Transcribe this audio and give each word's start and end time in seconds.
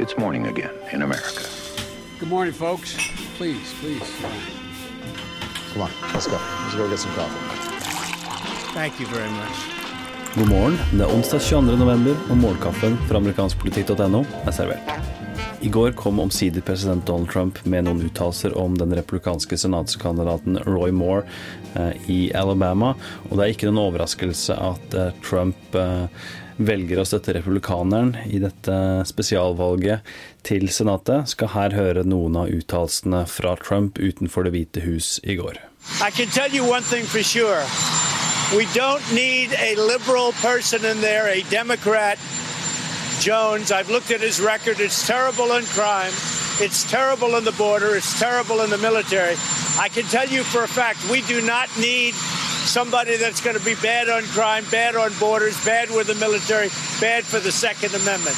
It's 0.00 0.16
morning 0.16 0.46
again 0.46 0.70
in 0.92 1.02
America. 1.02 1.44
Good 2.18 2.30
morning, 2.30 2.54
folks. 2.54 2.96
Please, 3.36 3.74
please. 3.80 4.10
Come 5.72 5.82
on, 5.82 5.90
let's 6.14 6.26
go. 6.26 6.38
Let's 6.62 6.74
go 6.74 6.88
get 6.88 6.98
some 6.98 7.12
coffee. 7.12 7.36
Thank 8.72 8.98
you 8.98 9.06
very 9.06 9.28
much. 9.30 9.56
God 10.36 10.48
morgen. 10.48 10.78
Det 10.92 11.00
er 11.00 11.14
onsdag 11.14 11.40
22. 11.40 11.76
november, 11.76 12.16
og 12.30 12.36
morgenkaffen 12.36 12.96
fra 13.08 13.16
amerikanskpolitikk.no 13.16 14.24
er 14.46 14.50
servert. 14.50 14.90
I 15.62 15.68
går 15.68 15.92
kom 15.92 16.20
omsider 16.20 16.60
president 16.60 17.06
Donald 17.06 17.30
Trump 17.30 17.58
med 17.64 17.84
noen 17.84 18.00
uttalelser 18.06 18.54
om 18.58 18.78
den 18.78 18.94
republikanske 18.96 19.58
senatskandidaten 19.60 20.56
Roy 20.64 20.90
Moore 20.90 21.26
eh, 21.74 21.90
i 22.08 22.20
Alabama, 22.32 22.94
og 23.28 23.34
det 23.36 23.44
er 23.44 23.52
ikke 23.52 23.68
noen 23.68 23.82
overraskelse 23.82 24.56
at 24.56 24.96
eh, 24.96 25.12
Trump 25.20 25.76
eh, 25.76 26.08
velger 26.56 27.02
å 27.02 27.04
støtte 27.04 27.36
republikaneren 27.36 28.14
i 28.24 28.40
dette 28.40 28.74
spesialvalget 29.08 30.00
til 30.48 30.64
Senatet. 30.72 31.28
Skal 31.34 31.52
her 31.52 31.76
høre 31.76 32.08
noen 32.08 32.40
av 32.40 32.48
uttalelsene 32.48 33.26
fra 33.28 33.52
Trump 33.60 34.00
utenfor 34.00 34.48
Det 34.48 34.56
hvite 34.56 34.84
hus 34.88 35.18
i 35.28 35.36
går. 35.36 35.60
I 36.00 36.08
can 36.08 36.32
tell 36.32 36.48
you 36.48 36.64
one 36.64 36.84
thing 36.88 37.04
for 37.04 37.20
sure. 37.20 37.64
We 38.56 38.64
don't 38.72 39.04
need 39.12 39.52
a 39.60 39.76
liberal 39.76 40.32
person 40.40 40.84
in 40.84 41.00
there, 41.00 41.28
a 41.28 41.42
Democrat. 41.50 42.18
Jones, 43.20 43.70
I've 43.70 43.90
looked 43.90 44.10
at 44.10 44.22
his 44.22 44.40
record. 44.40 44.80
It's 44.80 45.06
terrible 45.06 45.52
in 45.52 45.64
crime. 45.66 46.12
It's 46.56 46.88
terrible 46.90 47.36
in 47.36 47.44
the 47.44 47.52
border. 47.52 47.94
It's 47.94 48.18
terrible 48.18 48.62
in 48.62 48.70
the 48.70 48.78
military. 48.78 49.36
I 49.78 49.90
can 49.92 50.04
tell 50.04 50.26
you 50.26 50.42
for 50.42 50.64
a 50.64 50.68
fact, 50.68 51.04
we 51.10 51.20
do 51.28 51.42
not 51.42 51.68
need 51.78 52.14
somebody 52.64 53.18
that's 53.18 53.42
going 53.42 53.58
to 53.58 53.64
be 53.64 53.74
bad 53.76 54.08
on 54.08 54.22
crime, 54.32 54.64
bad 54.70 54.96
on 54.96 55.12
borders, 55.20 55.62
bad 55.66 55.90
with 55.90 56.06
the 56.06 56.14
military, 56.14 56.68
bad 56.98 57.24
for 57.24 57.40
the 57.40 57.52
Second 57.52 57.94
Amendment. 57.94 58.36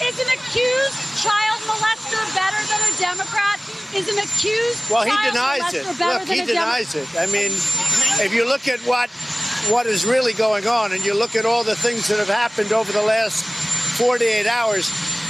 Is 0.00 0.16
an 0.16 0.32
accused 0.32 0.96
child 1.20 1.60
molester 1.68 2.24
better 2.32 2.60
than 2.72 2.80
a 2.88 2.92
Democrat? 2.96 3.60
Is 3.92 4.08
an 4.08 4.16
accused 4.16 4.90
Well, 4.90 5.04
he 5.04 5.16
denies 5.28 5.74
it. 5.74 5.84
Look, 5.98 6.28
he 6.28 6.44
denies 6.44 6.94
it. 6.94 7.08
I 7.18 7.26
mean, 7.26 7.52
if 8.24 8.32
you 8.32 8.48
look 8.48 8.66
at 8.66 8.80
what 8.80 9.10
what 9.70 9.86
is 9.86 10.04
really 10.04 10.32
going 10.32 10.66
on, 10.66 10.92
and 10.92 11.04
you 11.04 11.14
look 11.14 11.34
at 11.34 11.44
all 11.44 11.64
the 11.64 11.74
things 11.74 12.08
that 12.08 12.18
have 12.18 12.28
happened 12.28 12.72
over 12.72 12.92
the 12.92 13.02
last 13.02 13.44
48 13.98 14.46
hours, 14.46 14.88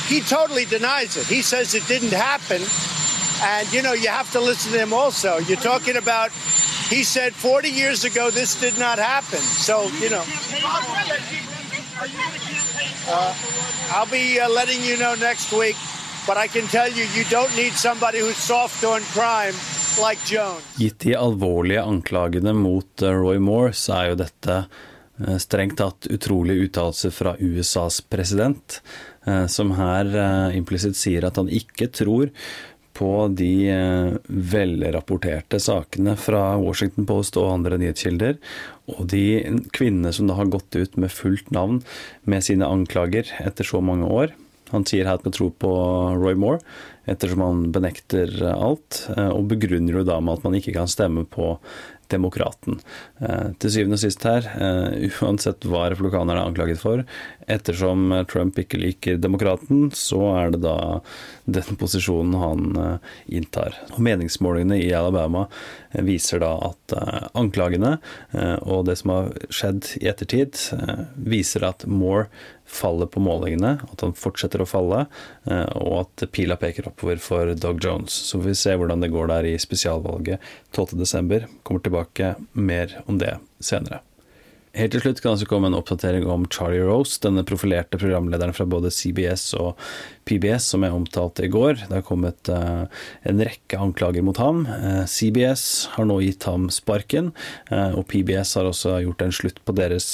he 0.09 0.21
totally 0.21 0.65
denies 0.65 1.17
it. 1.17 1.27
He 1.27 1.43
says 1.43 1.75
it 1.75 1.87
didn't 1.89 2.13
happen, 2.13 2.63
and 3.43 3.73
you 3.73 3.83
know 3.83 3.93
you 3.93 4.09
have 4.09 4.31
to 4.33 4.41
listen 4.41 4.73
to 4.73 4.79
him. 4.79 4.93
Also, 4.93 5.39
you're 5.39 5.57
talking 5.57 5.97
about. 5.97 6.31
He 6.89 7.03
said 7.03 7.35
40 7.35 7.69
years 7.69 8.05
ago 8.05 8.31
this 8.31 8.61
did 8.61 8.79
not 8.79 8.99
happen. 8.99 9.41
So 9.41 9.89
you 10.01 10.11
know. 10.11 10.25
Uh, 13.09 13.35
I'll 13.91 14.11
be 14.11 14.39
uh, 14.39 14.49
letting 14.49 14.83
you 14.83 14.97
know 14.97 15.15
next 15.15 15.53
week, 15.53 15.77
but 16.27 16.37
I 16.37 16.47
can 16.47 16.67
tell 16.67 16.91
you, 16.91 17.05
you 17.15 17.25
don't 17.25 17.55
need 17.57 17.73
somebody 17.73 18.19
who's 18.19 18.37
soft 18.37 18.85
on 18.85 19.01
crime 19.03 19.55
like 20.01 20.43
Gitt 20.77 20.99
de 20.99 21.15
alvorlige 21.17 21.83
anklagene 21.83 22.53
mot 22.57 23.03
eh, 23.03 23.15
Roy 23.15 23.39
Moore, 23.39 23.73
så 23.73 23.97
er 23.97 24.09
jo 24.11 24.21
dette 24.21 24.57
eh, 24.59 25.37
strengt 25.43 25.79
tatt 25.81 26.09
utrolige 26.13 26.69
uttalelser 26.69 27.15
fra 27.15 27.35
USAs 27.39 28.01
president, 28.11 28.81
eh, 29.27 29.47
som 29.51 29.75
her 29.79 30.11
implisitt 30.57 30.99
sier 30.99 31.27
at 31.29 31.41
han 31.41 31.51
ikke 31.53 31.91
tror 31.95 32.33
på 32.97 33.11
de 33.37 33.69
velrapporterte 34.25 35.59
sakene 35.61 36.15
fra 36.17 36.55
Washington 36.57 37.05
Post 37.05 37.37
og 37.37 37.51
andre 37.53 37.77
nyhetskilder, 37.83 38.39
og 38.89 39.03
de 39.13 39.43
kvinnene 39.77 40.15
som 40.17 40.31
da 40.31 40.39
har 40.39 40.49
gått 40.49 40.79
ut 40.79 40.97
med 40.97 41.13
fullt 41.13 41.53
navn 41.53 41.83
med 42.25 42.47
sine 42.47 42.65
anklager 42.65 43.29
etter 43.45 43.69
så 43.69 43.83
mange 43.85 44.09
år. 44.09 44.33
Han 44.73 44.87
sier 44.89 45.07
her 45.07 45.21
at 45.21 45.27
han 45.27 45.35
tror 45.35 45.53
på 45.63 45.73
Roy 46.19 46.35
Moore, 46.39 46.61
ettersom 47.07 47.45
han 47.45 47.61
benekter 47.75 48.33
alt, 48.51 49.05
eh, 49.15 49.31
og 49.31 49.51
begrunner 49.53 50.01
jo 50.01 50.07
da 50.09 50.19
med 50.21 50.41
at 50.41 50.47
man 50.49 50.59
ikke 50.59 50.75
kan 50.75 50.91
stemme 50.91 51.27
på 51.29 51.55
demokraten. 52.09 52.81
Eh, 53.21 53.53
Til 53.59 53.73
syvende 53.73 53.99
og 53.99 54.03
sist 54.03 54.23
her, 54.27 54.47
eh, 54.47 55.09
uansett 55.21 55.67
hva 55.67 55.87
republikanerne 55.91 56.41
er 56.41 56.51
anklaget 56.51 56.81
for, 56.83 57.05
ettersom 57.49 58.11
Trump 58.31 58.59
ikke 58.59 58.81
liker 58.81 59.21
demokraten, 59.23 59.91
så 59.95 60.21
er 60.37 60.55
det 60.55 60.63
da 60.65 61.01
den 61.47 61.79
posisjonen 61.79 62.35
han 62.41 62.81
eh, 62.83 63.13
inntar. 63.39 63.77
Og 63.95 64.01
meningsmålingene 64.07 64.81
i 64.83 64.93
Alabama 64.97 65.47
viser 65.97 66.43
da 66.43 66.53
at 66.61 66.93
anklagene 67.39 67.95
og 68.69 68.83
det 68.85 68.99
som 69.01 69.13
har 69.15 69.31
skjedd 69.49 69.95
i 70.03 70.11
ettertid, 70.11 70.59
viser 71.17 71.65
at 71.65 71.87
Moore 71.89 72.27
faller 72.67 73.07
på 73.07 73.23
målingene, 73.23 73.77
at 73.81 74.03
han 74.05 74.13
fortsetter 74.19 74.61
å 74.61 74.69
falle, 74.69 75.05
og 75.47 75.95
at 76.03 76.27
pila 76.35 76.59
peker 76.61 76.91
oppover 76.91 77.21
for 77.23 77.53
Doug 77.55 77.81
Jones. 77.85 78.13
Så 78.13 78.41
får 78.41 78.49
vi 78.51 78.57
se 78.59 78.75
hvordan 78.77 79.01
det 79.01 79.13
går 79.15 79.31
der 79.31 79.49
i 79.49 79.55
spesialvalget 79.63 80.43
12.12. 80.77 81.47
Kommer 81.63 81.81
tilbake 81.81 81.96
mer 82.53 82.99
om 83.07 83.19
det 83.23 83.37
senere. 83.61 84.03
Helt 84.77 84.93
til 84.93 85.01
slutt 85.01 85.23
kan 85.25 85.39
det 85.41 85.47
komme 85.49 85.71
en 85.71 85.77
oppdatering 85.79 86.27
om 86.29 86.43
Charlie 86.53 86.85
Rose, 86.85 87.17
denne 87.25 87.47
profilerte 87.49 87.97
programlederen 87.97 88.53
fra 88.53 88.67
både 88.69 88.91
CBS 88.93 89.55
og 89.57 89.81
PBS 90.29 90.67
som 90.75 90.85
jeg 90.85 90.93
omtalte 90.93 91.47
i 91.47 91.51
går. 91.53 91.87
Det 91.87 91.95
har 91.95 92.05
kommet 92.05 92.51
eh, 92.53 92.83
en 93.31 93.41
rekke 93.49 93.81
anklager 93.81 94.27
mot 94.27 94.37
ham. 94.43 94.67
Eh, 94.69 95.07
CBS 95.09 95.65
har 95.95 96.11
nå 96.11 96.19
gitt 96.27 96.45
ham 96.45 96.69
sparken, 96.69 97.33
eh, 97.71 97.97
og 97.97 98.05
PBS 98.13 98.53
har 98.61 98.69
også 98.69 98.99
gjort 99.07 99.25
en 99.25 99.35
slutt 99.39 99.65
på 99.65 99.79
deres 99.81 100.11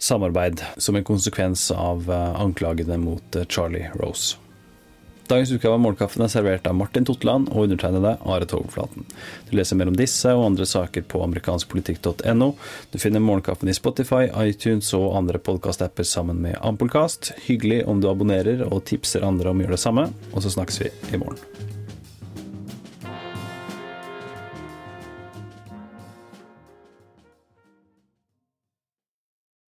samarbeid 0.00 0.64
som 0.80 0.96
en 0.96 1.04
konsekvens 1.04 1.68
av 1.76 2.08
anklagene 2.08 2.96
mot 3.00 3.40
Charlie 3.44 3.92
Rose. 4.00 4.45
Dagens 5.26 5.50
utgave 5.50 5.74
av 5.74 5.82
Morgenkaffen 5.82 6.22
er 6.22 6.30
servert 6.30 6.66
av 6.70 6.76
Martin 6.78 7.06
Totland 7.08 7.50
og 7.50 7.66
undertegnede 7.66 8.12
Are 8.22 8.46
Togflaten. 8.46 9.06
Du 9.48 9.56
leser 9.58 9.78
mer 9.78 9.90
om 9.90 9.98
disse 9.98 10.30
og 10.30 10.44
andre 10.52 10.68
saker 10.70 11.02
på 11.10 11.22
amerikanskpolitikk.no. 11.24 12.52
Du 12.92 12.98
finner 13.02 13.24
Morgenkaffen 13.24 13.70
i 13.72 13.76
Spotify, 13.76 14.30
iTunes 14.46 14.92
og 14.94 15.16
andre 15.18 15.42
podkastapper 15.42 16.06
sammen 16.06 16.42
med 16.46 16.60
Ampelkast. 16.62 17.32
Hyggelig 17.48 17.82
om 17.90 18.02
du 18.02 18.10
abonnerer 18.12 18.66
og 18.70 18.84
tipser 18.86 19.26
andre 19.26 19.50
om 19.50 19.58
å 19.58 19.66
gjøre 19.66 19.78
det 19.80 19.86
samme, 19.88 20.10
og 20.32 20.44
så 20.44 20.54
snakkes 20.54 20.84
vi 20.84 20.92
i 21.10 21.22
morgen. 21.22 21.65